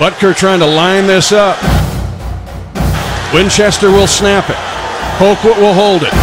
[0.00, 1.60] Butker trying to line this up.
[3.34, 4.56] Winchester will snap it.
[5.20, 6.14] Colquitt will hold it.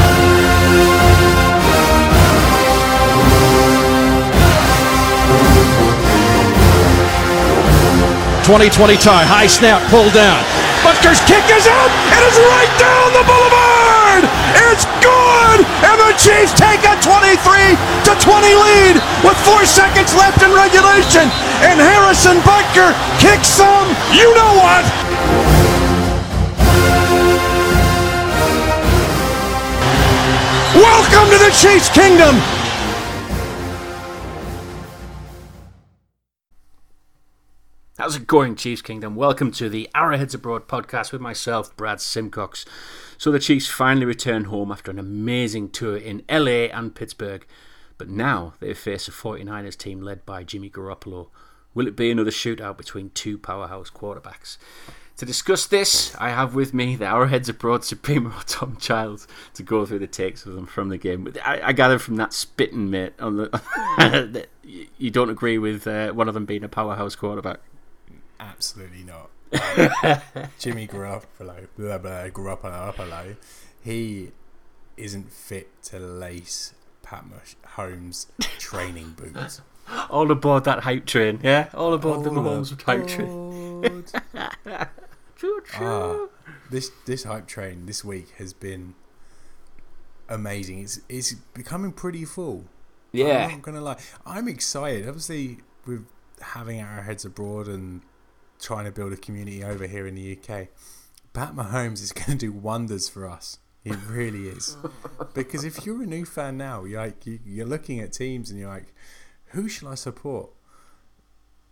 [8.44, 10.42] Twenty twenty tie, high snap, Pull down.
[10.82, 11.92] Butker's kick is out.
[12.18, 14.24] It is right down the boulevard.
[14.74, 15.27] It's good,
[15.66, 17.34] and the Chiefs take a 23
[18.06, 18.96] to 20 lead
[19.26, 21.26] with four seconds left in regulation.
[21.66, 23.88] And Harrison Butker kicks some.
[24.14, 24.86] You know what?
[30.76, 32.57] Welcome to the Chiefs Kingdom.
[38.18, 39.16] How's it going, Chiefs Kingdom?
[39.16, 42.66] Welcome to the Arrowheads Abroad podcast with myself, Brad Simcox.
[43.16, 47.46] So, the Chiefs finally return home after an amazing tour in LA and Pittsburgh,
[48.00, 51.30] but now they face a 49ers team led by Jimmy Garoppolo.
[51.76, 54.58] Will it be another shootout between two powerhouse quarterbacks?
[55.18, 59.86] To discuss this, I have with me the Arrowheads Abroad Supremo Tom Childs to go
[59.86, 61.32] through the takes of them from the game.
[61.46, 63.50] I, I gather from that spitting, mate, on the,
[63.98, 67.60] that you don't agree with uh, one of them being a powerhouse quarterback.
[68.40, 69.30] Absolutely not.
[70.60, 73.38] Jimmy Garoppolo, blah, blah, Garoppolo,
[73.84, 74.32] he
[74.98, 77.24] isn't fit to lace Pat
[77.76, 78.28] Holmes
[78.60, 79.62] training boots.
[80.10, 81.70] All aboard that hype train, yeah?
[81.74, 84.06] All aboard All the Mahomes hype train.
[85.76, 86.26] Ah,
[86.72, 88.96] this this hype train this week has been
[90.28, 90.80] amazing.
[90.80, 92.66] It's it's becoming pretty full.
[93.12, 93.46] Yeah.
[93.46, 93.98] I'm not gonna lie.
[94.26, 95.08] I'm excited.
[95.08, 96.08] Obviously, with
[96.42, 98.02] having our heads abroad and
[98.60, 100.68] trying to build a community over here in the UK.
[101.34, 103.60] Pat Mahomes is going to do wonders for us.
[103.84, 104.76] He really is.
[105.34, 108.70] because if you're a new fan now, you're like you're looking at teams and you're
[108.70, 108.94] like,
[109.48, 110.50] who shall I support?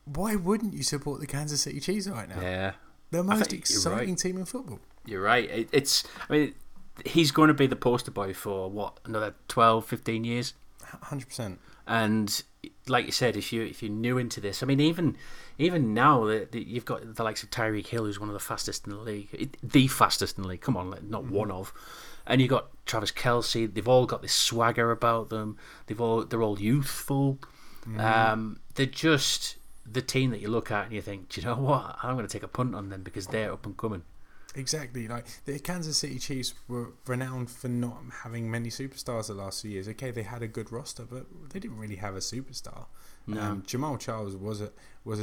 [0.06, 2.40] Why wouldn't you support the Kansas City Chiefs right now?
[2.40, 2.74] Yeah,
[3.12, 4.18] the most exciting right.
[4.18, 4.80] team in football.
[5.06, 5.50] You're right.
[5.50, 6.04] It, it's.
[6.30, 6.54] I mean,
[7.06, 10.54] he's going to be the poster boy for what another 12, 15 years.
[10.84, 11.60] Hundred percent.
[11.88, 12.44] And
[12.88, 15.18] like you said, if you if you're new into this, I mean, even
[15.58, 18.86] even now that you've got the likes of Tyreek Hill, who's one of the fastest
[18.86, 20.62] in the league, the fastest in the league.
[20.62, 21.34] Come on, not mm-hmm.
[21.34, 21.74] one of.
[22.28, 23.72] And you've got Travis Kelce.
[23.72, 25.58] They've all got this swagger about them.
[25.88, 27.40] They've all they're all youthful.
[27.88, 28.00] Mm-hmm.
[28.00, 31.56] Um, they're just the team that you look at and you think, do you know
[31.56, 31.98] what?
[32.02, 34.04] I'm going to take a punt on them because they're up and coming.
[34.56, 35.08] Exactly.
[35.08, 39.72] Like the Kansas City Chiefs were renowned for not having many superstars the last few
[39.72, 39.88] years.
[39.90, 42.86] Okay, they had a good roster, but they didn't really have a superstar.
[43.28, 43.42] No.
[43.42, 44.72] Um, Jamaal Charles was a
[45.04, 45.20] was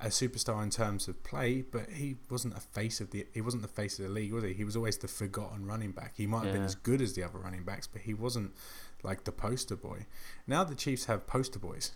[0.00, 3.40] a, a, superstar in terms of play, but he wasn't a face of the he
[3.40, 4.52] wasn't the face of the league, was he?
[4.52, 6.14] He was always the forgotten running back.
[6.16, 6.52] He might have yeah.
[6.52, 8.52] been as good as the other running backs, but he wasn't
[9.02, 10.06] like the poster boy.
[10.46, 11.92] Now the Chiefs have poster boys,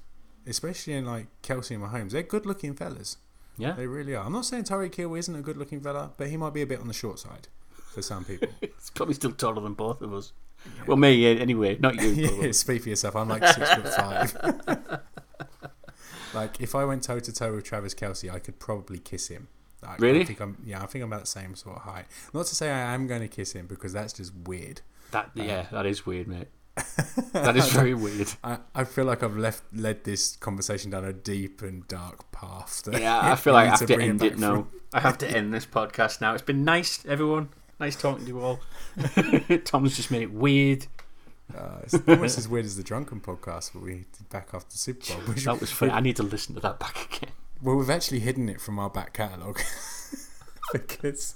[0.46, 2.12] especially in like Kelce and Mahomes.
[2.12, 3.18] They're good looking fellas.
[3.58, 4.24] Yeah, they really are.
[4.24, 6.80] I'm not saying Tyreek Hill isn't a good-looking fella, but he might be a bit
[6.80, 8.48] on the short side for some people.
[8.60, 10.32] He's probably still taller than both of us.
[10.64, 10.82] Yeah.
[10.86, 12.08] Well, me anyway, not you.
[12.42, 13.16] yeah, speak for yourself.
[13.16, 15.00] I'm like six foot five.
[16.34, 19.48] like if I went toe to toe with Travis Kelce, I could probably kiss him.
[19.82, 20.22] Like, really?
[20.22, 20.56] I think I'm.
[20.64, 22.06] Yeah, I think I'm about the same sort of height.
[22.34, 24.80] Not to say I am going to kiss him because that's just weird.
[25.12, 26.48] That yeah, um, that is weird, mate
[27.32, 28.28] that is very weird.
[28.42, 32.82] I, I feel like I've left led this conversation down a deep and dark path.
[32.90, 34.66] Yeah, I feel like I have to, to end it now.
[34.92, 36.34] I have to end this podcast now.
[36.34, 37.50] It's been nice, everyone.
[37.80, 38.60] Nice talking to you all.
[39.64, 40.86] Tom's just made it weird.
[41.56, 44.78] Uh, it's almost as weird as the drunken podcast but we did back after the
[44.78, 45.22] Super Bowl.
[45.22, 45.92] Which, that was funny.
[45.92, 47.32] I need to listen to that back again.
[47.62, 49.60] Well, we've actually hidden it from our back catalogue
[50.72, 51.34] because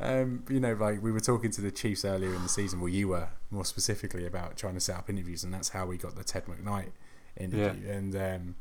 [0.00, 2.80] um, you know, like we were talking to the Chiefs earlier in the season.
[2.80, 5.96] Well, you were more specifically about trying to set up interviews, and that's how we
[5.96, 6.90] got the Ted McKnight
[7.36, 7.82] interview.
[7.86, 7.92] Yeah.
[7.92, 8.54] And um,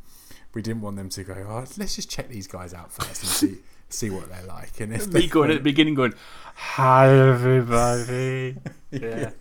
[0.53, 1.33] we didn't want them to go.
[1.33, 3.57] Oh, let's just check these guys out first and see
[3.89, 4.79] see what they're like.
[4.79, 6.13] And if me going at the beginning, going,
[6.55, 8.57] "Hi, everybody,"
[8.91, 9.31] yeah.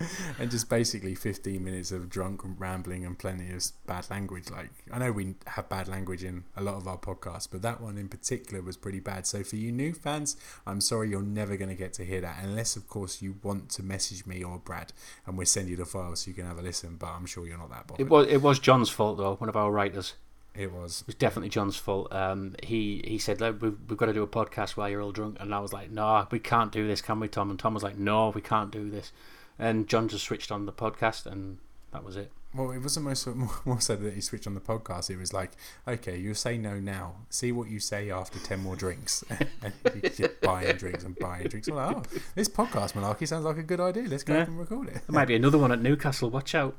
[0.38, 4.50] and just basically 15 minutes of drunk rambling and plenty of bad language.
[4.50, 7.80] Like, I know we have bad language in a lot of our podcasts, but that
[7.80, 9.26] one in particular was pretty bad.
[9.26, 10.36] So, for you new fans,
[10.66, 13.70] I'm sorry you're never going to get to hear that, unless, of course, you want
[13.70, 14.92] to message me or Brad
[15.26, 16.96] and we'll send you the file so you can have a listen.
[16.96, 18.06] But I'm sure you're not that bothered.
[18.06, 20.14] It was, it was John's fault, though, one of our writers.
[20.54, 21.02] It was.
[21.02, 22.12] It was definitely John's fault.
[22.12, 25.12] Um, he he said, Look, we've, we've got to do a podcast while you're all
[25.12, 25.36] drunk.
[25.38, 27.50] And I was like, No, we can't do this, can we, Tom?
[27.50, 29.12] And Tom was like, No, we can't do this
[29.58, 31.58] and John just switched on the podcast, and
[31.92, 32.30] that was it.
[32.54, 33.04] Well, it wasn't
[33.36, 35.10] more, more so that he switched on the podcast.
[35.10, 35.52] It was like,
[35.86, 37.16] okay, you say no now.
[37.28, 39.22] See what you say after 10 more drinks.
[39.62, 39.72] and
[40.42, 41.68] buying drinks and buying drinks.
[41.68, 42.02] I'm like, oh,
[42.34, 44.04] this podcast malarkey sounds like a good idea.
[44.04, 44.44] Let's go yeah.
[44.44, 44.94] and record it.
[44.94, 46.30] There might be another one at Newcastle.
[46.30, 46.76] Watch out.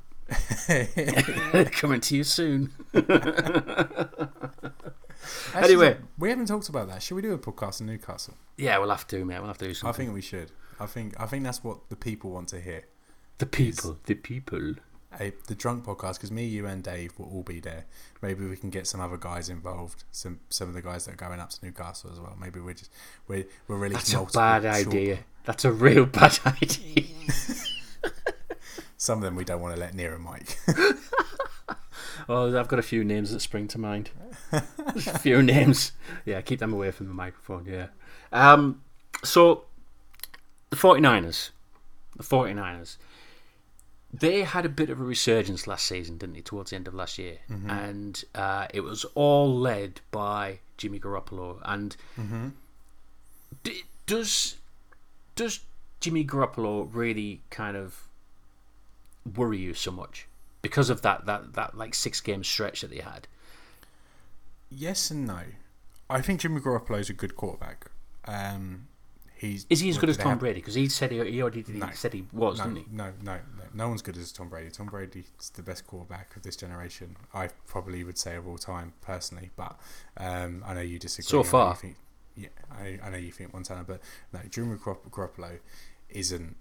[1.72, 2.72] Coming to you soon.
[5.54, 5.98] Actually, Anyway.
[6.18, 7.01] we haven't talked about that.
[7.04, 8.36] Should we do a podcast in Newcastle?
[8.57, 9.39] Yeah, we'll have to, mate.
[9.39, 9.89] We'll have to do something.
[9.94, 10.51] I think we should.
[10.80, 12.83] I think I think that's what the people want to hear.
[13.38, 14.75] the people, the people.
[15.19, 17.86] A, the drunk podcast because me, you, and Dave will all be there.
[18.21, 20.04] Maybe we can get some other guys involved.
[20.12, 22.38] Some some of the guys that are going up to Newcastle as well.
[22.39, 22.92] Maybe we're just
[23.27, 25.19] we're we're really That's a bad short- idea.
[25.45, 27.06] That's a real bad idea.
[28.98, 30.57] Some of them we don't want to let near a mic.
[32.27, 34.10] Oh, I've got a few names that spring to mind.
[34.51, 34.62] A
[35.19, 35.92] few names.
[36.25, 37.88] Yeah, keep them away from the microphone, yeah.
[38.31, 38.81] Um,
[39.24, 39.66] so,
[40.69, 41.50] the 49ers.
[42.18, 42.98] The 49ers.
[44.12, 46.95] They had a bit of a resurgence last season, didn't they, towards the end of
[46.95, 47.38] last year?
[47.69, 51.60] And uh, it was all led by Jimmy Garoppolo.
[51.63, 51.95] And
[53.63, 54.56] d- does
[55.36, 55.60] does
[56.01, 58.07] Jimmy Garoppolo really kind of
[59.36, 60.25] worry you so much
[60.62, 63.28] because of that that that like six game stretch that they had?
[64.70, 65.42] yes and no.
[66.10, 67.86] I think Jimmy Garoppolo is a good quarterback.
[68.26, 68.88] Um,
[69.36, 70.60] he's Is he as good as Tom have- Brady?
[70.60, 71.90] Because he said he, he already did, he No.
[71.94, 72.86] said he was, No, didn't he?
[72.92, 73.64] no, no, no.
[73.74, 74.72] No one's good as Tom Brady.
[74.72, 77.16] Tom Brady's the best quarterback of this generation.
[77.34, 79.52] I probably would say of all time, personally.
[79.56, 79.80] But
[80.18, 81.30] um, I know you disagree.
[81.30, 81.76] So I far.
[81.76, 81.98] think-
[82.36, 84.02] yeah, I, I know you think Montana, but
[84.34, 85.60] no, Jimmy Garoppolo
[86.10, 86.56] isn't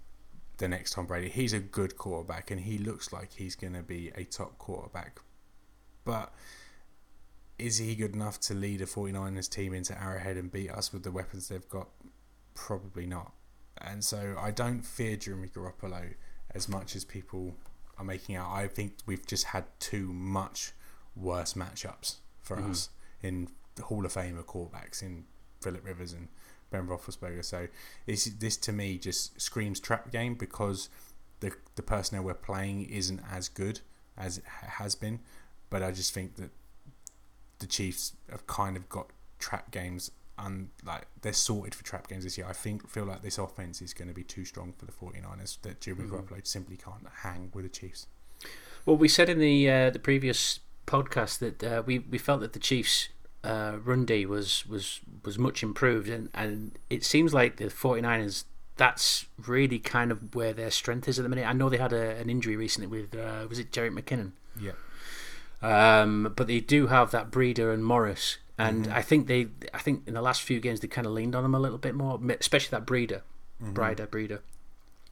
[0.59, 1.29] the next Tom Brady.
[1.29, 5.19] He's a good quarterback, and he looks like he's going to be a top quarterback.
[6.05, 6.31] But
[7.57, 11.03] is he good enough to lead a 49ers team into Arrowhead and beat us with
[11.03, 11.89] the weapons they've got?
[12.53, 13.33] Probably not.
[13.81, 16.13] And so I don't fear Jimmy Garoppolo
[16.51, 17.55] as much as people
[17.97, 18.51] are making out.
[18.51, 20.73] I think we've just had too much
[21.15, 22.71] worse matchups for mm-hmm.
[22.71, 22.89] us
[23.21, 25.25] in the Hall of Fame of quarterbacks in
[25.61, 26.27] Philip Rivers and
[26.71, 27.43] Ben Roethlisberger.
[27.43, 27.67] So
[28.05, 30.89] this this to me just screams trap game because
[31.39, 33.81] the the personnel we're playing isn't as good
[34.17, 35.19] as it has been.
[35.69, 36.49] But I just think that
[37.59, 42.23] the Chiefs have kind of got trap games and like they're sorted for trap games
[42.23, 42.47] this year.
[42.47, 45.61] I think feel like this offense is going to be too strong for the 49ers
[45.61, 48.07] that Jimmy Garoppolo simply can't hang with the Chiefs.
[48.85, 52.53] Well, we said in the uh, the previous podcast that uh, we we felt that
[52.53, 53.09] the Chiefs'
[53.43, 58.43] uh, run D was was was much improved, and and it seems like the 49ers
[58.77, 61.45] that's really kind of where their strength is at the minute.
[61.47, 64.71] I know they had a, an injury recently with uh, was it Jerick McKinnon, Yeah.
[65.61, 70.07] um, but they do have that Breida and Morris, and I think they I think
[70.07, 72.19] in the last few games they kind of leaned on them a little bit more,
[72.39, 73.21] especially that Breida,
[73.61, 74.39] Breida, Breida.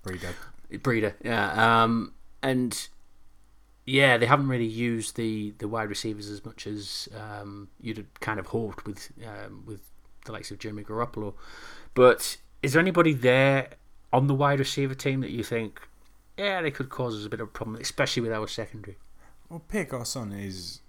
[0.05, 0.33] Breida.
[0.71, 1.83] Breida, yeah.
[1.83, 2.87] Um, and
[3.87, 8.37] yeah, they haven't really used the, the wide receivers as much as um, you'd kind
[8.37, 9.79] of hoped with um, with
[10.25, 11.33] the likes of Jimmy Garoppolo.
[11.93, 13.69] But is there anybody there
[14.11, 15.79] on the wide receiver team that you think,
[16.37, 18.97] yeah, they could cause us a bit of a problem, especially with our secondary?
[19.49, 20.81] Well, Pierre Garcon is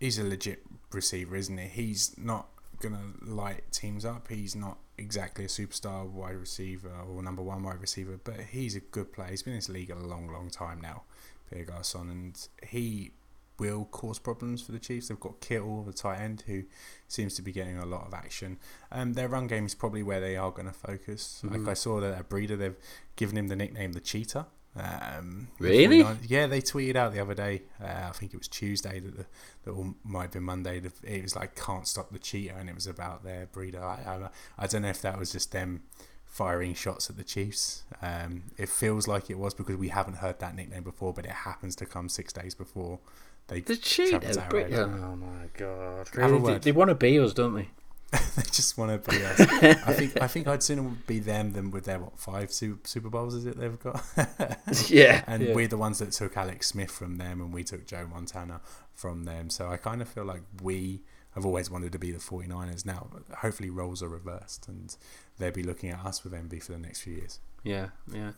[0.00, 0.62] he's a legit
[0.92, 1.68] receiver, isn't he?
[1.68, 2.48] He's not
[2.80, 4.28] gonna light teams up.
[4.28, 8.80] He's not exactly a superstar wide receiver or number one wide receiver, but he's a
[8.80, 9.28] good player.
[9.28, 11.02] He's been in this league a long, long time now,
[11.50, 13.12] Pierre Garcon, and he
[13.58, 15.08] will cause problems for the Chiefs.
[15.08, 16.62] They've got Kittle, the tight end, who
[17.08, 18.58] seems to be getting a lot of action.
[18.90, 21.42] Um, their run game is probably where they are going to focus.
[21.44, 22.76] Like I saw that at Breida, they've
[23.16, 24.46] given him the nickname the Cheetah.
[24.76, 26.04] Um, Really?
[26.26, 27.62] Yeah, they tweeted out the other day.
[27.82, 29.26] Uh, I think it was Tuesday that the
[29.64, 30.80] that might have been Monday.
[31.02, 33.82] It was like can't stop the cheetah, and it was about their Breida.
[33.82, 35.82] I, I, I don't know if that was just them
[36.30, 37.82] firing shots at the Chiefs.
[38.00, 41.32] Um, it feels like it was because we haven't heard that nickname before, but it
[41.32, 43.00] happens to come six days before
[43.48, 44.44] they The travel cheaters, to
[44.82, 46.08] oh my god!
[46.14, 46.38] Have a Really?
[46.38, 46.62] They, word.
[46.62, 47.68] they want to be us, don't they?
[48.12, 49.40] they just want to be us.
[49.40, 53.10] I think I think I'd sooner be them than with their what five Super, Super
[53.10, 54.02] Bowls is it they've got.
[54.88, 55.54] yeah, and yeah.
[55.54, 58.60] we're the ones that took Alex Smith from them, and we took Joe Montana
[58.94, 59.50] from them.
[59.50, 61.02] So I kind of feel like we
[61.34, 62.84] have always wanted to be the 49ers.
[62.84, 63.08] Now,
[63.38, 64.96] hopefully, roles are reversed, and
[65.38, 67.38] they'll be looking at us with envy for the next few years.
[67.62, 68.32] Yeah, yeah.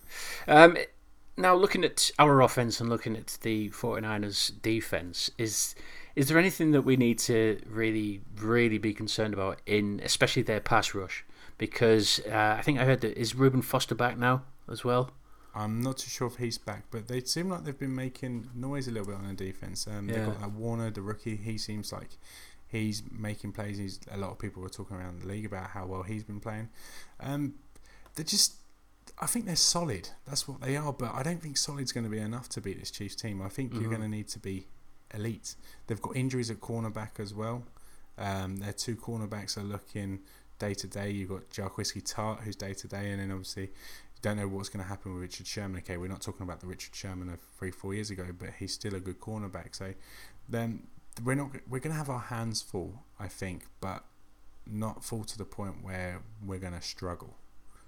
[0.47, 0.77] Um,
[1.37, 5.75] now, looking at our offense and looking at the 49ers defense, is
[6.15, 10.61] is there anything that we need to really, really be concerned about in, especially their
[10.61, 11.25] pass rush?
[11.57, 15.13] Because uh, I think I heard that is Reuben Foster back now as well.
[15.55, 18.89] I'm not too sure if he's back, but they seem like they've been making noise
[18.89, 19.87] a little bit on the defense.
[19.87, 20.27] Um, They've Yeah.
[20.27, 21.37] got like Warner, the rookie.
[21.37, 22.11] He seems like
[22.73, 23.79] he's making plays.
[23.79, 26.41] He's a lot of people were talking around the league about how well he's been
[26.41, 26.69] playing.
[27.21, 27.55] Um,
[28.17, 28.55] they're just,
[29.21, 30.09] I think they're solid.
[30.26, 30.93] That's what they are.
[30.93, 33.41] But I don't think solid's going to be enough to beat this Chiefs team.
[33.43, 33.91] I think you're Mhm.
[33.91, 34.67] going to need to be
[35.14, 35.55] elite.
[35.87, 37.64] They've got injuries at cornerback as well.
[38.19, 40.21] Um, their two cornerbacks are looking
[40.59, 41.11] day to day.
[41.11, 44.69] You've got Jarquiski Tart, who's day to day, and then obviously you don't know what's
[44.69, 45.79] going to happen with Richard Sherman.
[45.79, 48.73] Okay, we're not talking about the Richard Sherman of three, four years ago, but he's
[48.73, 49.75] still a good cornerback.
[49.75, 49.93] So
[50.49, 50.87] then
[51.25, 54.04] we're not we're going to have our hands full, I think, but
[54.66, 57.37] not full to the point where we're going to struggle.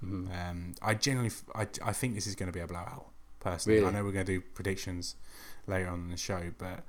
[0.04, 0.26] Mm-hmm.
[0.32, 3.06] Um, I generally, f- I, I think this is going to be a blowout.
[3.40, 3.90] Personally, Really?
[3.90, 5.16] I know we're going to do predictions
[5.66, 6.82] later on in the show, but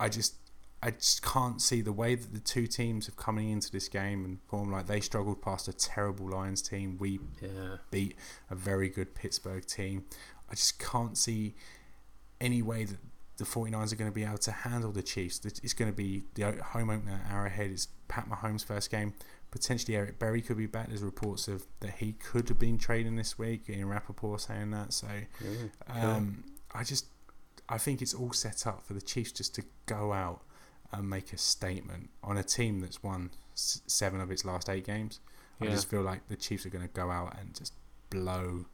[0.00, 0.34] I just,
[0.82, 4.24] I just can't see the way that the two teams have coming into this game
[4.24, 6.96] and form like they struggled past a terrible Lions team.
[6.98, 7.76] We Yeah.
[7.90, 8.16] beat
[8.50, 10.04] a very good Pittsburgh team.
[10.50, 11.54] I just can't see
[12.40, 12.98] any way that
[13.38, 15.40] the 49ers are going to be able to handle the Chiefs.
[15.44, 17.70] It's going to be the home opener Arrowhead.
[17.70, 19.14] It's Pat Mahomes' first game.
[19.50, 20.88] Potentially Eric Berry could be back.
[20.88, 23.62] There's reports of that he could have been trading this week.
[23.70, 24.92] Ian Rapoport saying that.
[24.92, 25.06] So
[25.88, 27.06] um, I just
[27.68, 30.42] I think it's all set up for the Chiefs just to go out
[30.92, 34.84] and make a statement on a team that's won s- seven of its last eight
[34.86, 35.20] games.
[35.60, 37.72] I just feel like the Chiefs are going to go out and just
[38.10, 38.66] blow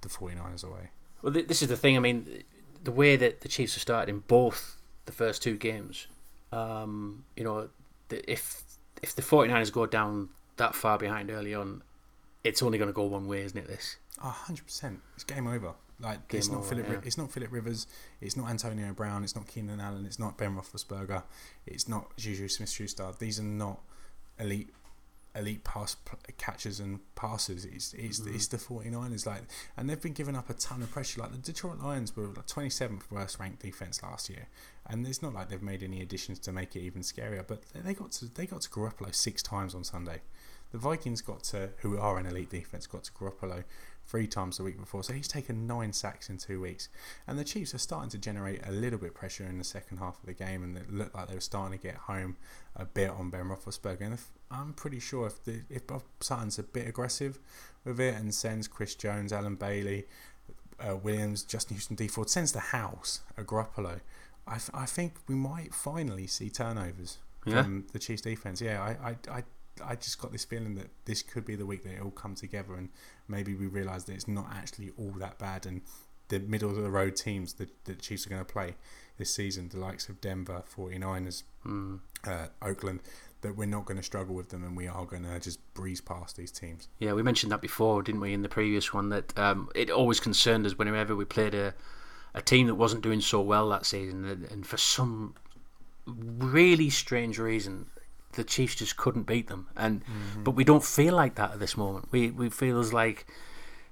[0.00, 0.90] the 49ers away.
[1.20, 1.96] Well, th- this is the thing.
[1.96, 2.42] I mean,
[2.82, 6.06] the way that the Chiefs have started in both the first two games,
[6.52, 7.68] um, you know,
[8.08, 8.62] the, if
[9.02, 11.82] if the 49ers go down that far behind early on,
[12.44, 13.66] it's only going to go one way, isn't it?
[13.66, 13.96] This.
[14.22, 14.98] Oh, 100%.
[15.14, 15.74] It's game over.
[15.98, 16.86] Like Game it's not over, Philip.
[16.88, 16.98] yeah.
[17.04, 17.86] It's not Philip Rivers.
[18.20, 19.24] It's not Antonio Brown.
[19.24, 20.04] It's not Keenan Allen.
[20.04, 21.22] It's not Ben Roethlisberger.
[21.66, 23.12] It's not Juju Smith-Schuster.
[23.18, 23.80] These are not
[24.38, 24.70] elite,
[25.34, 25.96] elite pass
[26.36, 28.34] catchers and passes It's it's, Mm-hmm.
[28.34, 29.26] it's the 49ers.
[29.26, 29.42] Like,
[29.76, 31.20] and they've been giving up a ton of pressure.
[31.20, 34.48] Like the Detroit Lions were like 27th worst ranked defense last year,
[34.86, 37.46] and it's not like they've made any additions to make it even scarier.
[37.46, 40.20] But they got to they got to Garoppolo six times on Sunday.
[40.70, 43.64] The Vikings got to, who are an elite defense, got to Garoppolo
[44.06, 45.04] three times the week before.
[45.04, 46.88] So he's taken nine sacks in two weeks.
[47.26, 50.18] And the Chiefs are starting to generate a little bit pressure in the second half
[50.18, 52.36] of the game, and it looked like they were starting to get home
[52.74, 54.00] a bit on Ben Roethlisberger.
[54.00, 54.14] And
[54.52, 57.38] I'm pretty sure if the, if Bob Sutton's a bit aggressive
[57.84, 60.04] with it and sends Chris Jones, Allen Bailey,
[60.78, 64.00] uh, Williams, Justin Houston, Dee Ford, sends the house a Garoppolo.
[64.46, 67.62] I, th- I think we might finally see turnovers Yeah.
[67.62, 68.60] from the Chiefs defense.
[68.60, 69.42] Yeah, I, I, I,
[69.84, 72.34] I just got this feeling that this could be the week that it all come
[72.34, 72.88] together, and
[73.28, 75.80] maybe we realise that it's not actually all that bad, and
[76.28, 78.74] the middle of the road teams that the Chiefs are going to play
[79.18, 82.00] this season, the likes of Denver, 49ers, Mm.
[82.26, 83.00] uh, Oakland,
[83.42, 86.00] that we're not going to struggle with them, and we are going to just breeze
[86.00, 86.88] past these teams.
[86.98, 89.10] Yeah, we mentioned that before, didn't we, in the previous one?
[89.10, 91.74] That um, it always concerned us whenever we played a
[92.34, 95.34] a team that wasn't doing so well that season, and, and for some
[96.06, 97.86] really strange reason,
[98.32, 99.68] the Chiefs just couldn't beat them.
[99.76, 100.02] And
[100.42, 102.08] but we don't feel like that at this moment.
[102.10, 103.26] We we feel as like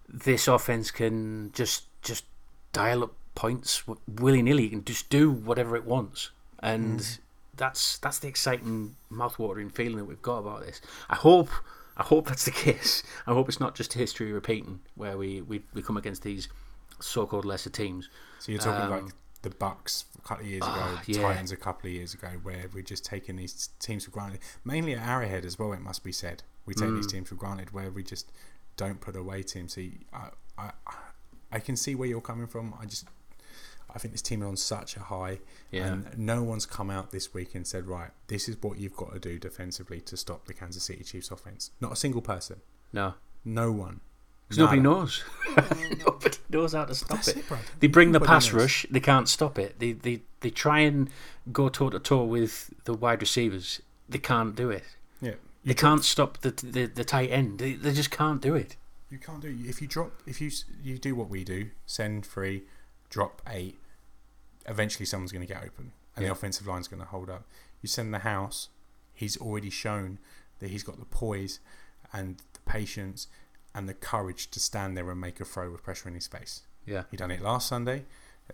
[0.09, 2.25] this offense can just just
[2.73, 6.31] dial up points willy nilly and just do whatever it wants,
[6.61, 7.19] and
[7.61, 10.81] that's that's the exciting mouthwatering feeling that we've got about this.
[11.09, 11.51] I hope
[11.97, 13.03] I hope that's the case.
[13.27, 16.49] I hope it's not just history repeating where we we, we come against these
[17.01, 18.09] so-called lesser teams.
[18.41, 21.23] So you're talking Um, like the Bucks a couple of years ago, the yeah.
[21.23, 24.41] Titans a couple of years ago, where we're just taking these teams for granted.
[24.65, 26.43] Mainly at Arrowhead as well, it must be said.
[26.67, 26.97] We take Mm.
[26.97, 28.31] these teams for granted, where we just
[28.77, 29.75] don't put away teams.
[29.75, 30.71] So you- I, I,
[31.53, 32.75] I can see where you're coming from.
[32.81, 33.07] I just,
[33.95, 35.39] I think this team is on such a high,
[35.71, 35.87] Yeah.
[35.87, 39.13] and no one's come out this week and said, right, this is what you've got
[39.13, 41.71] to do defensively to stop the Kansas City Chiefs offense.
[41.81, 42.61] Not a single person.
[42.93, 44.01] No, No one.
[44.49, 44.95] because nobody Nada.
[45.01, 45.25] knows.
[46.07, 47.37] nobody knows how to stop That's it.
[47.39, 47.45] it,
[47.81, 48.63] They bring the pass knows.
[48.63, 48.87] rush.
[48.91, 49.79] They can't stop it.
[49.79, 51.09] They they they try and
[51.53, 53.81] go toe to toe with the wide receivers.
[54.09, 54.85] They can't do it.
[55.21, 55.35] Yeah.
[55.65, 57.59] They can't stop the the, the tight end.
[57.61, 58.77] They, they just can't do it.
[59.11, 59.69] You can't do it.
[59.69, 60.51] if you drop if you
[60.83, 62.63] you do what we do send three,
[63.11, 63.79] drop eight.
[64.67, 66.29] Eventually, someone's going to get open, and Yeah.
[66.29, 67.45] the offensive line's going to hold up.
[67.83, 68.69] You send the house.
[69.13, 70.19] He's already shown
[70.61, 71.61] that he's got the poise
[72.13, 73.27] and the patience
[73.75, 76.63] and the courage to stand there and make a throw with pressure in his face.
[76.87, 77.05] Yeah.
[77.11, 78.05] He done it last Sunday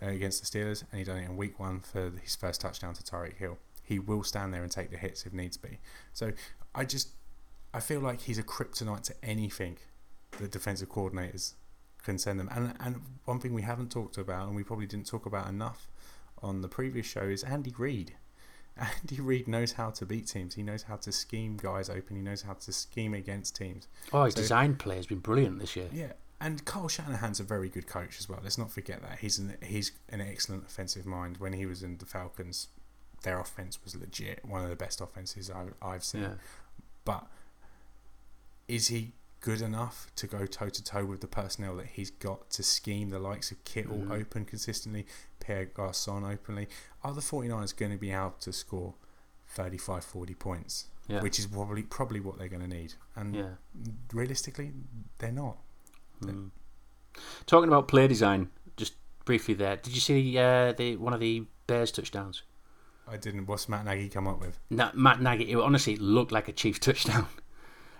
[0.01, 2.93] uh, against the Steelers, and he done it in Week One for his first touchdown
[2.93, 3.57] to Tyreek Hill.
[3.83, 5.79] He will stand there and take the hits if needs be.
[6.13, 6.33] So
[6.75, 7.09] I just
[7.73, 9.77] I feel like he's a kryptonite to anything
[10.39, 11.53] the defensive coordinators
[12.03, 12.49] can send them.
[12.51, 15.87] And and one thing we haven't talked about, and we probably didn't talk about enough
[16.41, 18.15] on the previous show, is Andy Reid.
[18.77, 20.53] Andy Reid knows how to beat teams.
[20.55, 22.15] He knows how to scheme guys open.
[22.15, 23.87] He knows how to scheme against teams.
[24.13, 25.89] Oh, his So- design play has been brilliant this year.
[25.91, 28.39] Yeah, and Kyle Shanahan's a very good coach as well.
[28.43, 31.37] Let's not forget that he's an he's an excellent offensive mind.
[31.37, 32.67] When he was in the Falcons,
[33.23, 36.21] their offense was legit, one of the best offenses I, I've seen.
[36.21, 36.33] Yeah.
[37.03, 37.25] But
[38.67, 42.49] is he good enough to go toe to toe with the personnel that he's got
[42.51, 44.11] to scheme the likes of Kittle Mhm.
[44.21, 45.05] open consistently,
[45.39, 46.67] Pierre Garcon openly?
[47.03, 48.95] Are the 49ers going to be able to score
[49.47, 50.87] 35, 40 points?
[51.07, 51.21] Yeah.
[51.21, 52.95] Which is probably probably what they're going to need.
[53.15, 53.49] And Yeah.
[54.11, 54.73] realistically,
[55.19, 55.57] they're not.
[56.21, 56.51] Mm.
[57.45, 59.77] Talking about play design, just briefly there.
[59.77, 62.43] Did you see uh, the one of the Bears touchdowns?
[63.07, 63.45] I didn't.
[63.45, 64.59] What's Matt Nagy come up with?
[64.69, 67.27] Na- Matt Nagy, it honestly looked like a Chiefs touchdown.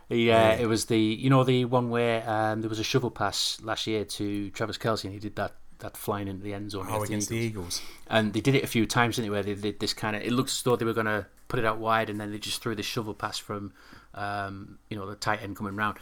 [0.09, 0.51] He, uh, Yeah.
[0.53, 3.87] It was the you know the one where um, there was a shovel pass last
[3.87, 7.03] year to Travis Kelce and he did that that flying into the end zone Oh,
[7.03, 7.81] against the Eagles.
[8.07, 10.23] and they did it a few times didn't they, where they did this kind of
[10.23, 12.39] it looks as though they were going to put it out wide and then they
[12.39, 13.71] just threw this shovel pass from
[14.15, 15.97] um, you know the tight end coming round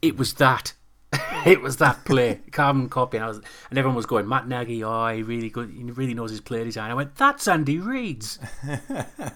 [0.00, 0.74] it was that
[1.46, 2.40] it was that play.
[2.50, 5.70] Carbon copy and, I was, and everyone was going Matt Nagy oh he really good
[5.70, 6.90] he really knows his play design.
[6.90, 8.38] I went that's Andy Reid's.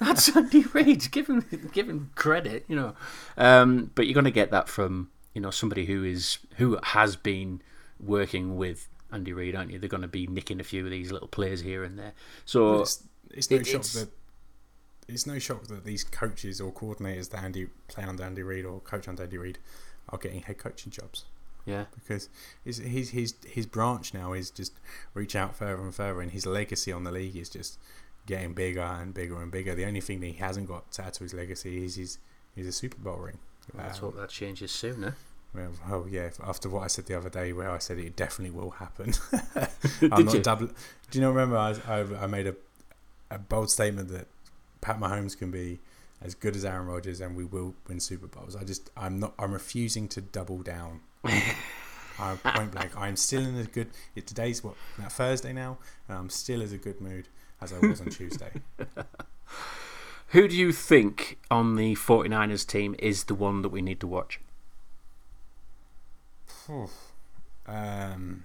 [0.00, 1.06] That's Andy Reid's.
[1.08, 2.94] give him give him credit you know.
[3.36, 7.14] Um, but you're going to get that from you know somebody who is who has
[7.16, 7.62] been
[8.00, 9.78] working with Andy Reid aren't you?
[9.78, 12.14] They're going to be nicking a few of these little plays here and there.
[12.44, 14.08] So It's, it's no it- shock it's- that
[15.08, 18.80] it's no shock that these coaches or coordinators that Andy play under Andy Reid or
[18.80, 19.58] coach under Andy Reid
[20.08, 21.24] are getting head coaching jobs
[21.67, 22.29] yeah because
[22.64, 24.73] his his his his branch now is just
[25.14, 27.79] reach out further and further, and his legacy on the league is just
[28.26, 29.75] getting bigger and bigger and bigger.
[29.75, 32.19] The only thing that he hasn't got to add to his legacy is his
[32.57, 33.38] is a Super Bowl ring.
[33.76, 35.11] let's Um, hope that changes soon eh?
[35.55, 36.31] Well, oh yeah.
[36.45, 39.12] After what I said the other day, where I said it definitely will happen.
[40.00, 40.40] Did I'm not you?
[40.40, 40.67] double.
[40.67, 41.57] Do you not remember?
[41.57, 42.55] I, I, I made a
[43.33, 44.26] a bold statement that
[44.81, 45.79] Pat Mahomes can be
[46.22, 48.56] as good as Aaron Rodgers, and we will win Super Bowls.
[48.56, 49.34] I just I'm not.
[49.38, 51.00] I'm refusing to double down.
[52.18, 52.96] I'm point blank.
[52.96, 53.88] I'm still in a good.
[54.14, 57.28] It, today's what that Thursday now, and I'm still as a good mood
[57.60, 58.50] as I was on Tuesday.
[60.28, 64.06] who do you think on the 49ers team is the one that we need to
[64.06, 64.40] watch
[67.66, 68.44] Um,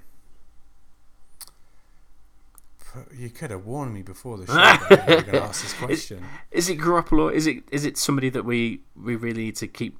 [3.15, 5.73] you could have warned me before the show that you were going to ask this
[5.73, 6.23] question.
[6.51, 9.99] is it Garoppolo is it is it somebody that we we really need to keep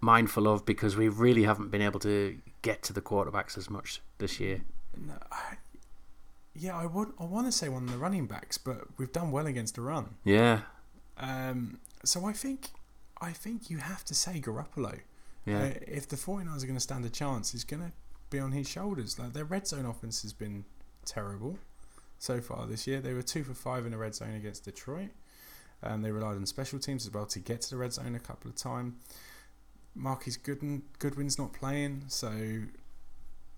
[0.00, 4.00] mindful of because we really haven't been able to get to the quarterbacks as much
[4.18, 4.60] this year
[4.96, 5.56] No, I,
[6.54, 7.08] yeah, I would.
[7.20, 9.82] I want to say one of the running backs, but we've done well against the
[9.82, 10.14] run.
[10.24, 10.60] yeah
[11.18, 12.68] Um, so I think,
[13.20, 15.00] I think you have to say Garoppolo.
[15.44, 17.92] yeah Uh, if the 49ers are going to stand a chance, it's going to
[18.30, 19.18] be on his shoulders.
[19.18, 20.64] Like their red zone offense has been
[21.04, 21.58] terrible
[22.18, 23.00] so far this year.
[23.00, 25.10] They were two for five in the red zone against Detroit.
[25.82, 28.18] and they relied on special teams as well to get to the red zone a
[28.18, 28.94] couple of times.
[29.94, 32.62] Marquise Goodwin, Goodwin's not playing, so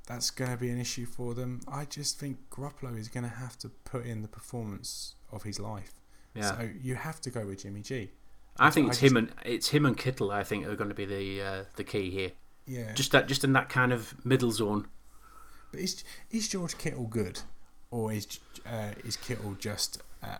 [0.07, 1.61] that's going to be an issue for them.
[1.69, 5.59] I just think Garoppolo is going to have to put in the performance of his
[5.61, 5.93] life.
[6.35, 8.11] yeah So you have to go with Jimmy G.
[8.59, 10.31] I think I it's just- him and it's him and Kittle.
[10.33, 12.33] I think are going to be the uh, the key here.
[12.67, 12.93] Yeah.
[12.93, 14.89] Just that, just in that kind of middle zone.
[15.71, 17.41] But is is George Kittle good,
[17.91, 20.39] or is uh, is Kittle just uh,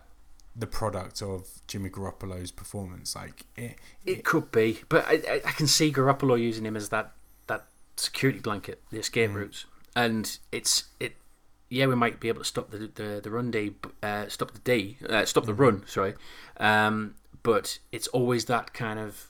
[0.55, 3.15] the product of Jimmy Garoppolo's performance?
[3.15, 7.13] Like it, It could be, but I, I, can see Garoppolo using him as that
[7.47, 7.65] that
[7.97, 11.15] security blanket, the escape routes, and it's it.
[11.71, 14.59] Yeah, we might be able to stop the the, the run D, uh, stop the
[14.59, 15.83] D, uh, stop the run.
[15.87, 16.15] Sorry,
[16.57, 19.29] um, but it's always that kind of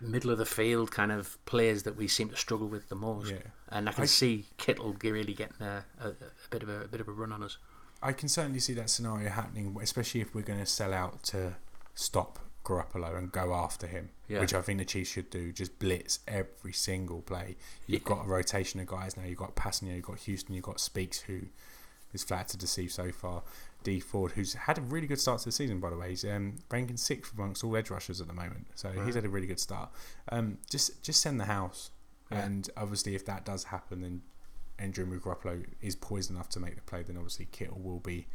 [0.00, 3.30] middle of the field kind of players that we seem to struggle with the most.
[3.30, 3.38] Yeah.
[3.70, 6.14] And I can I- see Kittle really getting a, a, a
[6.50, 7.58] bit of a, a bit of a run on us.
[8.02, 11.54] I can certainly see that scenario happening, especially if we're going to sell out to
[11.94, 14.40] stop Garoppolo and go after him, Yeah.
[14.40, 15.50] which I think the Chiefs should do.
[15.52, 17.56] Just blitz every single play.
[17.86, 18.08] You've Yeah.
[18.08, 19.22] got a rotation of guys now.
[19.24, 21.42] You've got Passenger, you've got Houston, you've got Speaks, who
[22.16, 23.42] is flat to deceive so far.
[23.84, 26.10] Dee Ford, who's had a really good start to the season, by the way.
[26.10, 29.28] He's um, ranking sixth amongst all edge rushers at the moment, so he's had a
[29.28, 29.90] really good start.
[30.32, 31.90] Um, just just send the house,
[32.32, 32.44] Yeah.
[32.44, 34.22] and obviously if that does happen, then
[34.78, 38.26] Andrew Garoppolo is poised enough to make the play, then obviously Kittle will be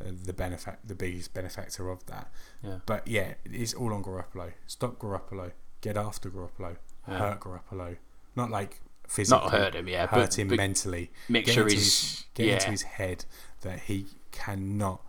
[0.00, 2.32] uh, the benefit, the biggest benefactor of that.
[2.62, 2.78] Yeah.
[2.86, 4.52] But yeah, it's all on Garoppolo.
[4.66, 5.52] Stop Garoppolo.
[5.82, 6.76] Get after Garoppolo.
[7.06, 7.18] Yeah.
[7.18, 7.98] Hurt Garoppolo.
[8.34, 9.42] Not like physically.
[9.42, 11.10] Not hurt him, yeah, Hurt but- him but mentally.
[11.28, 13.24] make Get sure into he's- his, get into his head
[13.62, 15.02] that he cannot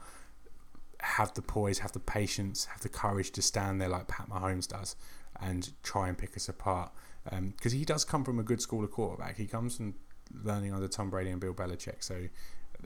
[1.02, 4.68] have the poise, have the patience, have the courage to stand there like Pat Mahomes
[4.68, 4.96] does
[5.40, 6.92] and try and pick us apart.
[7.32, 9.38] Um, because he does come from a good school of quarterback.
[9.38, 9.96] He comes from
[10.44, 12.04] learning under Tom Brady and Bill Belichick.
[12.04, 12.28] So,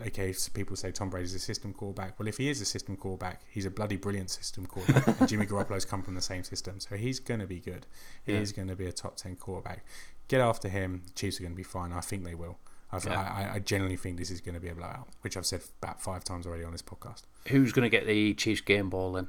[0.07, 2.19] okay, so people say Tom Brady's a system quarterback.
[2.19, 5.19] Well, if he is a system quarterback, he's a bloody brilliant system quarterback.
[5.19, 6.79] and Jimmy Garoppolo's come from the same system.
[6.79, 7.85] So he's going to be good.
[8.25, 8.39] He Yeah.
[8.39, 9.85] is going to be a top 10 quarterback.
[10.27, 11.03] Get after him.
[11.15, 11.91] Chiefs are going to be fine.
[11.93, 12.57] I think they will.
[12.91, 13.19] I've, Yeah.
[13.19, 15.61] I, I- I genuinely think this is going to be a blowout, which I've said
[15.81, 17.23] about five times already on this podcast.
[17.47, 19.27] Who's going to get the Chiefs game ball then?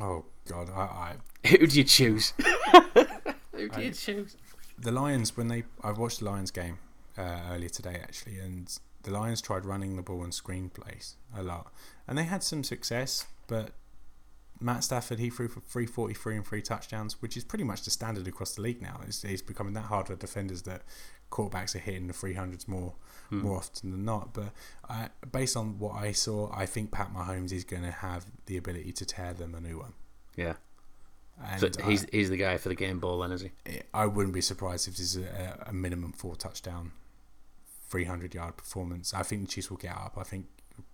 [0.00, 0.80] Oh God, I,
[1.44, 2.32] I Who do you choose?
[3.52, 4.36] Who do you choose?
[4.78, 6.78] the Lions when they I watched the Lions game
[7.18, 8.72] uh, earlier today actually, and
[9.02, 11.72] the Lions tried running the ball and screenplays a lot,
[12.06, 13.72] and they had some success, but
[14.62, 18.28] Matt Stafford, he threw for 343 and three touchdowns, which is pretty much the standard
[18.28, 19.00] across the league now.
[19.06, 20.82] It's, it's becoming that hard for defenders that
[21.30, 22.94] quarterbacks are hitting the 300s more
[23.30, 23.42] Hmm.
[23.42, 24.34] more often than not.
[24.34, 24.52] But
[24.88, 28.56] I, based on what I saw, I think Pat Mahomes is going to have the
[28.56, 29.92] ability to tear them a new one.
[30.36, 30.54] Yeah.
[31.42, 33.52] And So I- he's he's the guy for the game ball, then, is he?
[33.94, 36.90] I wouldn't be surprised if this is a, a minimum four touchdown,
[37.90, 39.12] 300 yard performance.
[39.12, 40.16] I think the Chiefs will get up.
[40.16, 40.46] I think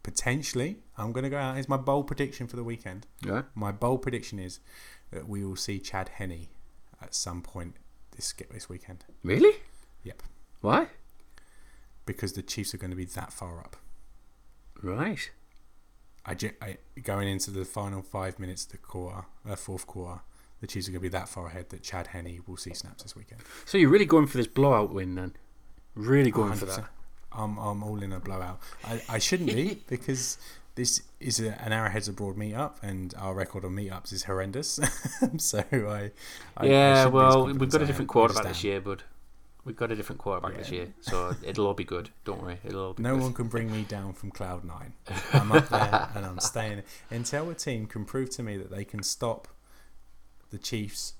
[0.02, 1.58] potentially, I'm going to go out.
[1.58, 3.06] It's my bold prediction for the weekend.
[3.24, 3.42] Yeah.
[3.54, 4.60] My bold prediction is
[5.10, 6.48] that we will see Chad Henne
[7.00, 7.76] at some point
[8.14, 9.04] this this weekend.
[9.22, 9.56] Really?
[10.02, 10.22] Yep.
[10.60, 10.88] Why?
[12.06, 13.76] Because the Chiefs are going to be that far up.
[14.82, 15.30] Right.
[16.24, 20.20] I, I going into the final five minutes of the quarter, uh, fourth quarter,
[20.60, 23.02] the Chiefs are going to be that far ahead that Chad Henne will see snaps
[23.02, 23.42] this weekend.
[23.64, 25.36] So you're really going for this blowout win then?
[25.96, 26.76] Really going for 100%.
[26.76, 26.84] that?
[27.32, 28.60] I'm, I'm all in a blowout.
[28.84, 30.38] I, I shouldn't be because
[30.76, 34.78] this is a, an Arrowheads Abroad meetup and our record on meetups is horrendous.
[35.38, 36.10] so I,
[36.56, 39.02] I yeah, I shouldn't be as well, we've got a different quarterback this year, bud.
[39.64, 42.10] We've got a different quarterback this year, so it'll all be good.
[42.24, 43.22] Don't worry, it'll all be No good.
[43.22, 44.92] one can bring me down from cloud nine.
[45.32, 48.84] I'm up there and I'm staying until a team can prove to me that they
[48.84, 49.48] can stop
[50.50, 51.14] the Chiefs'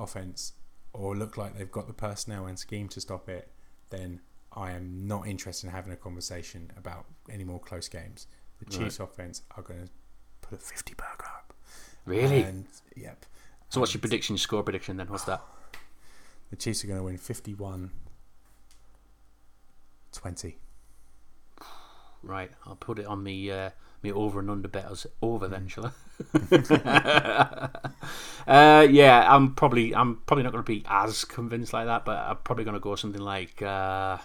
[0.00, 0.54] offense
[0.92, 3.48] or look like they've got the personnel and scheme to stop it.
[3.90, 4.20] Then
[4.52, 8.26] I am not interested in having a conversation about any more close games.
[8.58, 8.84] The Right.
[8.84, 9.90] Chiefs' offense are going to
[10.42, 11.54] put a 50 burger up.
[12.04, 12.42] Really?
[12.42, 13.24] And yep,
[13.68, 14.36] so what's your and prediction?
[14.38, 15.08] Score prediction then?
[15.08, 15.42] What's that?
[16.50, 17.90] The Chiefs are going to win 51
[20.12, 20.56] 20.
[22.22, 23.50] Right, I'll put it on the.
[23.52, 23.70] uh,
[24.02, 25.90] me over and under betters over then, shall I?
[28.46, 32.16] uh, yeah, I'm probably I'm probably not going to be as convinced like that, but
[32.18, 34.18] I'm probably going to go something like uh,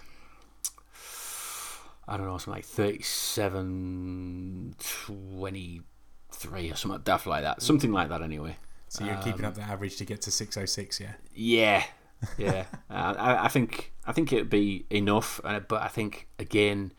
[2.08, 7.60] I don't know, something like 37 23 or something daft like that.
[7.62, 8.56] Something like that anyway.
[8.88, 11.14] So you're keeping Um, up the average to get to 606, yeah?
[11.34, 11.82] Yeah,
[12.38, 12.66] yeah.
[12.90, 16.92] uh, I, I think I think it'd be enough, uh, but I think again,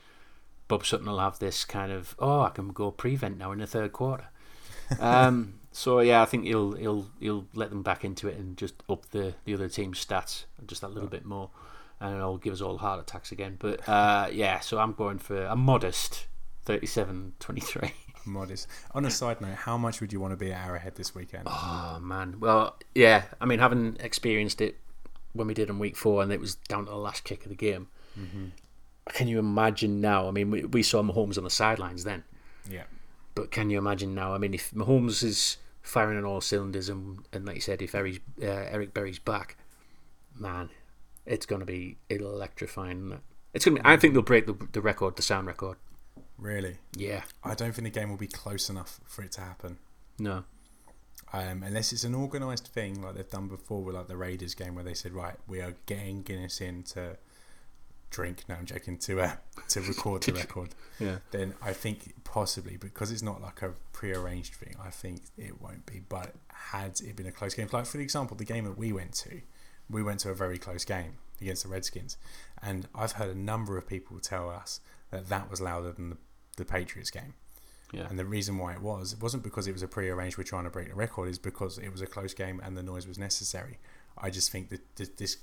[0.68, 3.68] Bob Sutton will have this kind of oh, I can go prevent now in the
[3.68, 4.28] third quarter.
[5.02, 8.74] Um, so yeah, I think he'll he'll he'll let them back into it and just
[8.90, 11.50] up the the other team's stats just a little bit more,
[12.00, 13.58] and it'll give us all heart attacks again.
[13.60, 16.28] But uh, yeah, so I'm going for a modest
[16.66, 17.92] 37-23.
[18.26, 18.68] Modest.
[18.92, 21.44] On a side note, how much would you want to be at Arrowhead this weekend?
[21.46, 23.24] Oh man, well, yeah.
[23.40, 24.78] I mean, having experienced it
[25.34, 27.50] when we did in week four, and it was down to the last kick of
[27.50, 27.88] the game.
[29.14, 30.28] Can you imagine now?
[30.28, 32.24] I mean, we, we saw Mahomes on the sidelines then,
[32.70, 32.84] Yeah.
[33.36, 34.34] but can you imagine now?
[34.34, 37.96] I mean, if Mahomes is firing on all cylinders, and, and like you said, if
[37.96, 39.58] Eric, uh, Eric Berry's back,
[40.38, 40.70] man,
[41.26, 43.20] it's going to be electrifying.
[43.54, 43.84] It's going to.
[43.84, 45.78] Be, I think they'll break the, the record, the sound record.
[46.38, 46.78] Really?
[46.96, 47.24] Yeah.
[47.44, 49.78] I don't think the game will be close enough for it to happen.
[50.20, 50.44] No.
[51.34, 54.76] Um, unless it's an organised thing like they've done before with like the Raiders game
[54.76, 57.18] where they said, right, we are getting Guinness in to
[58.10, 58.44] drink.
[58.48, 58.98] No, I'm joking.
[59.00, 59.36] To uh,
[59.70, 60.70] to record the record.
[61.00, 61.18] Yeah.
[61.32, 64.76] Then I think possibly because it's not like a pre-arranged thing.
[64.84, 66.02] I think it won't be.
[66.08, 69.14] But had it been a close game, like for example, the game that we went
[69.16, 69.42] to,
[69.90, 72.18] we went to a very close game against the Redskins,
[72.62, 74.80] and I've heard a number of people tell us
[75.12, 76.18] that that was louder than the,
[76.58, 77.34] the Patriots game.
[77.94, 78.08] Yeah.
[78.10, 80.66] And the reason why it was, it wasn't because it was a pre-arranged we're trying
[80.66, 83.18] to break the record, is because it was a close game and the noise was
[83.18, 83.80] necessary.
[84.18, 84.82] I just think that
[85.18, 85.38] this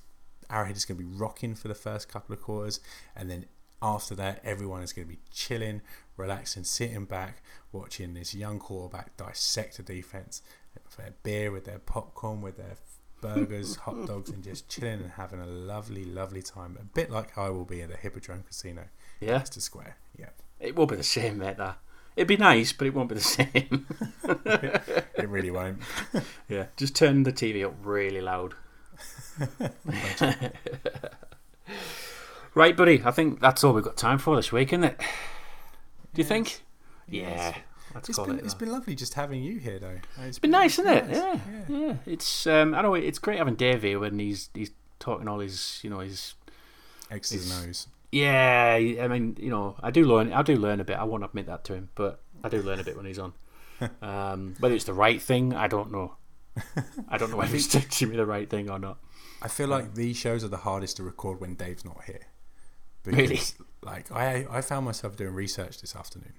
[0.51, 2.81] Arrowhead is going to be rocking for the first couple of quarters,
[3.17, 3.47] and then
[3.83, 5.83] after that, everyone is going to be chilling,
[6.17, 10.41] relaxing, sitting back, watching this young quarterback dissect a defense
[10.75, 12.77] with their beer, with their popcorn, with their
[13.21, 16.79] burgers, hot dogs, and just chilling and having a lovely, lovely time.
[16.81, 18.85] A bit like I will be at the Hippodrome Casino,
[19.21, 19.33] Yeah.
[19.33, 19.97] Leicester Square.
[20.19, 21.57] Yep, It won't be the same, mate.
[21.59, 21.79] That
[22.17, 23.87] it'd be nice, but it won't be the same.
[24.25, 25.81] it really won't.
[26.49, 28.55] yeah, just turn the TV up really loud.
[32.55, 33.03] right, buddy.
[33.05, 34.99] I think that's all we've got time for this week, isn't it?
[34.99, 36.63] Do you think?
[37.09, 37.55] Yeah.
[37.95, 38.45] Let's It's been, it.
[38.45, 38.59] it's that.
[38.65, 39.99] been lovely just having you here, though.
[40.25, 41.07] It's been nice, isn't it?
[41.09, 41.95] nice, Yeah, yeah.
[42.07, 45.81] It's um, I know it's great having Dave here when he's he's talking all his
[45.83, 46.35] you know his
[47.11, 47.87] X's It's- and O's.
[48.11, 48.73] yeah.
[49.01, 50.97] I mean you know I do learn I do learn a bit.
[50.99, 53.33] I won't admit that to him, but I do learn a bit when he's on.
[54.01, 56.15] Um, whether it's the right thing, I don't know.
[57.09, 58.99] I don't know whether he's teaching me the right thing or not.
[59.43, 62.27] I feel like these shows are the hardest to record when Dave's not here.
[63.05, 63.40] Really?
[63.83, 66.33] Like I, I found myself doing research this afternoon,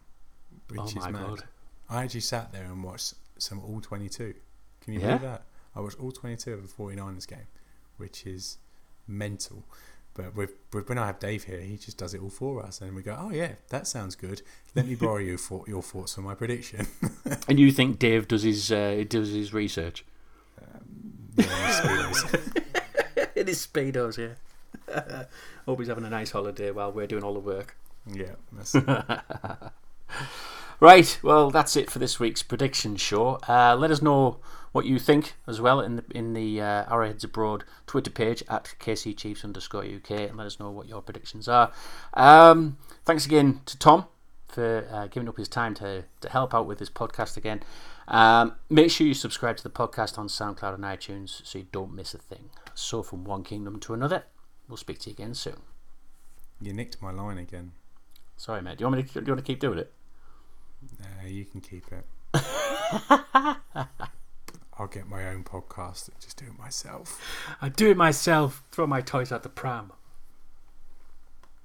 [0.70, 1.28] which oh is my mad.
[1.28, 1.44] god!
[1.90, 4.34] I actually sat there and watched some All 22.
[4.82, 5.08] Can you Yeah?
[5.18, 5.44] believe that?
[5.76, 7.48] I watched All 22 of the 49ers game,
[7.98, 8.58] which is
[9.08, 9.64] mental.
[10.16, 12.80] But with, with when I have Dave here, he just does it all for us,
[12.80, 14.42] and we go, "Oh yeah, that sounds good.
[14.74, 16.88] Let me borrow you for your thoughts for my prediction."
[17.50, 20.06] and you think Dave does his uh, does his research?
[20.62, 22.14] Um, yeah,
[23.36, 25.26] in his speedos, yeah.
[25.66, 27.76] Hope he's having a nice holiday while we're doing all the work.
[28.08, 28.36] Yeah,
[30.80, 31.20] right.
[31.24, 33.40] Well, that's it for this week's prediction show.
[33.50, 34.40] Uh, let us know
[34.76, 38.76] what you think as well in the in the uh, Arrowheads Abroad Twitter page at
[38.78, 41.72] KC Chiefs underscore UK, and let us know what your predictions are.
[42.14, 44.08] Um, thanks again to Tom
[44.50, 47.64] for uh, giving up his time to to help out with this podcast again.
[48.10, 51.96] Um, make sure you subscribe to the podcast on SoundCloud and iTunes so you don't
[51.96, 52.50] miss a thing.
[52.74, 54.26] So, from one kingdom to another,
[54.68, 55.62] we'll speak to you again soon.
[56.60, 57.72] You nicked my line again.
[58.36, 58.80] Sorry, mate.
[58.80, 59.22] Do you want me to?
[59.22, 59.94] Do you want to keep doing it?
[61.02, 62.06] Uh, you can keep it.
[64.78, 67.22] I'll get my own podcast and just do it myself.
[67.62, 68.64] I do it myself.
[68.72, 69.92] Throw my toys out the pram.